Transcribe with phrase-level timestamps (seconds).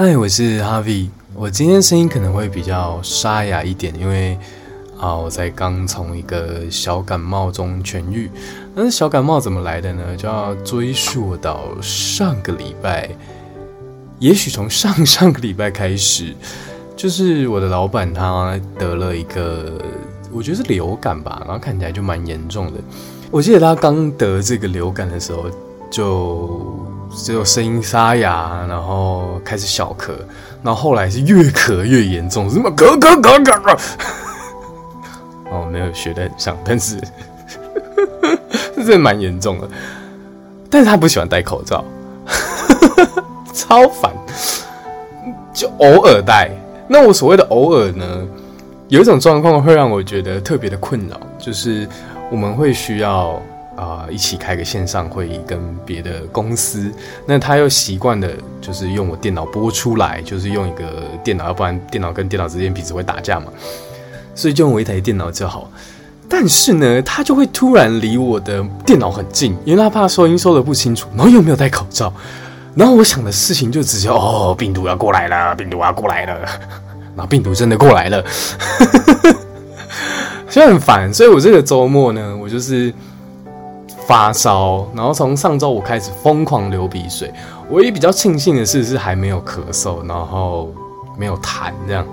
[0.00, 1.08] 嗨，我是 Harvie。
[1.34, 4.38] 我今天声音可能会比较沙哑一点，因为
[4.96, 8.30] 啊，我才刚从一个小感冒中痊愈。
[8.76, 10.04] 那小感冒怎么来的呢？
[10.16, 13.10] 就要追溯到上个礼拜，
[14.20, 16.32] 也许从上上个礼拜开始，
[16.94, 19.82] 就是我的老板他得了一个，
[20.30, 22.74] 我觉得是流感吧，然后看起来就蛮严重的。
[23.32, 25.46] 我记得他刚得这个流感的时候，
[25.90, 26.86] 就。
[27.14, 30.12] 只有声音沙哑，然后开始小咳，
[30.62, 33.78] 然后后来是越咳越严重，什么咳咳咳咳咳。
[35.50, 37.00] 哦，没有学得很像，但是
[38.76, 39.68] 这真的蛮严重的。
[40.70, 41.84] 但是他不喜欢戴口罩，
[43.54, 44.12] 超烦，
[45.52, 46.50] 就偶尔戴。
[46.86, 48.26] 那我所谓的偶尔呢，
[48.88, 51.88] 有一种状况会让我觉得特别的困扰，就是
[52.30, 53.42] 我们会需要。
[53.78, 55.56] 啊、一起开个线上会议，跟
[55.86, 56.90] 别的公司，
[57.24, 58.28] 那他又习惯的，
[58.60, 63.46] 就是用我电脑播出来，就是用一个电脑，要不然电脑跟电脑之间彼此会打架嘛，
[64.34, 65.70] 所以就用我一台电脑就好。
[66.28, 72.12] 但是呢，他就会突然离我的电脑很近，因为他怕收音收得不清楚，然后又没有戴口罩，
[72.74, 76.34] 然后我想的事情就直接哦，病毒要过来了，病毒要过来了，
[77.14, 78.24] 然后病毒真的过来了，
[80.50, 81.14] 所以很烦。
[81.14, 82.92] 所以我这个周末呢，我就是。
[84.08, 87.30] 发烧，然后从上周五开始疯狂流鼻水。
[87.68, 90.72] 唯一比较庆幸的事，是还没有咳嗽，然后
[91.18, 92.06] 没有痰这样。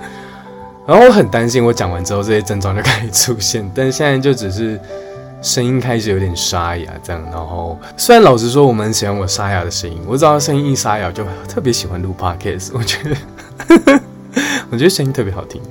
[0.86, 4.78] 然后我很担心，我讲完之后这些症状就开始出现，但是现在就只是
[5.42, 7.24] 声音开始有点沙哑这样。
[7.32, 13.16] 然后虽然老实说，我蛮喜欢我沙哑的声音，我知道声音一沙哑就特别喜欢录 podcast，我觉得
[14.70, 15.62] 我觉得声音特别好听。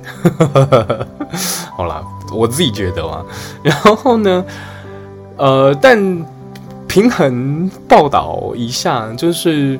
[1.77, 2.01] 好啦，
[2.33, 3.23] 我自己觉得嘛。
[3.61, 4.43] 然后呢？
[5.37, 6.25] 呃，但
[6.87, 9.77] 平衡报道一下，就是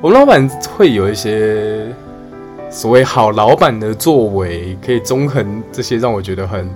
[0.00, 1.86] 我们老板会有一些
[2.70, 6.68] 所谓好老板的作为，可以中横这些让我觉得很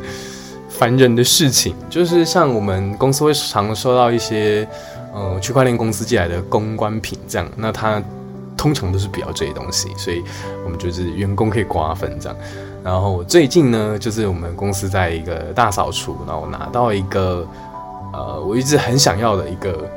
[0.68, 1.74] 烦人的事情。
[1.90, 4.64] 就是像我们公司会常收到一些
[5.12, 8.00] 呃区块链公司寄来的公关品，这样，那他
[8.56, 10.22] 通常都是比较这些东西，所以
[10.64, 12.38] 我们就是员工可以瓜分这样。
[12.84, 17.44] 然后最近呢，就是我们公司在一个大扫除，然后拿到一个。
[18.12, 19.88] 呃，我一直很想要的一个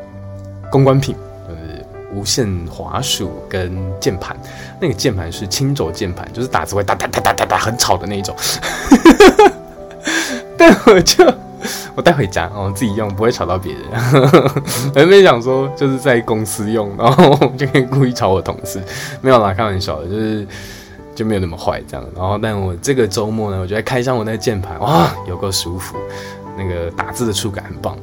[0.72, 1.16] 公关品，
[1.48, 4.36] 就是无线滑鼠跟键盘。
[4.80, 8.36] 那个键盘是轻轴键盘，就是打字会哒哒哒哒哒哒很吵的那一种。
[10.58, 11.34] 但我就
[11.96, 13.84] 我带回家，我自己用，不会吵到别人。
[14.96, 18.82] 原本想说就是在公司用，然后就可以故意吵我同事。
[19.22, 20.48] 没有啦，开玩笑的，就是
[21.16, 22.06] 就没有那么坏这样。
[22.16, 25.98] 然后，但我这个周末呢，我就在开箱我那个键盘，哇，有够舒服。
[26.62, 27.98] 那个打字的触感很棒，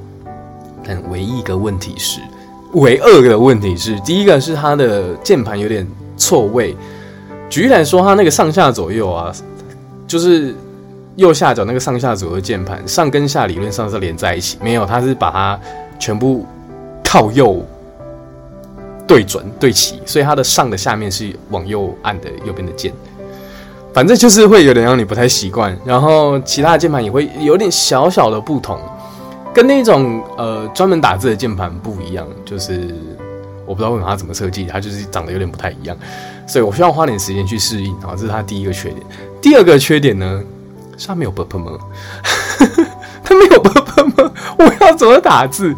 [0.84, 2.20] 但唯一一个问题是，
[2.72, 5.86] 唯二的问题是，第一个是它的键盘有点
[6.16, 6.76] 错位。
[7.48, 9.32] 举例来说，它那个上下左右啊，
[10.06, 10.54] 就是
[11.16, 15.60] 右下角那个上下左右键盘，上跟下理论上是连在一起，没有，它是把它
[15.98, 16.44] 全部
[17.04, 17.64] 靠右
[19.06, 22.92] 对准对齐，所以它的上的下面是往右按的右边的键。
[23.92, 25.76] 反正就是会有点让你不太习惯。
[25.84, 28.78] 然后其他的键盘也会有点小小的不同，
[29.52, 32.94] 跟那种呃专门打字的键盘不一样，就是
[33.66, 35.96] 我不知道为什么它怎么设计，它就是长得有点不太一样，
[36.46, 37.94] 所以我需要花点时间去适应。
[38.00, 39.02] 然后这是它第一个缺点。
[39.40, 40.42] 第二个缺点呢，
[40.96, 41.72] 上面有 b u p 吗？
[43.24, 44.32] 它没有 b u p 吗？
[44.58, 45.74] 我要怎么打字？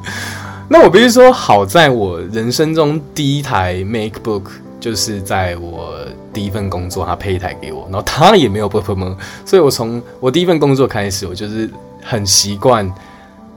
[0.69, 4.42] 那我必须说，好在我人生中第一台 MacBook
[4.80, 5.94] 就是在我
[6.32, 11.68] 第一份工作，他配一台给我，然后他也没有 Purple Moon，所以我从我第一份工作开始，我就是
[12.02, 12.91] 很习惯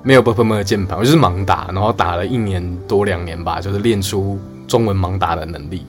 [0.04, 5.86] 没有 Purple Moon 的键盘，我就是盲打，然后打了一年多两年吧，就是练出中文盲打的能力，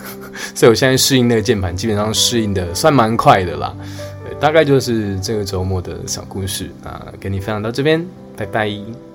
[0.54, 3.74] 所以我现在适应那个键盘，基本上适应的算蛮快的啦。
[4.40, 8.06] 大概就是这个周末的小故事啊，跟你分享到这边，
[8.36, 9.07] 拜拜。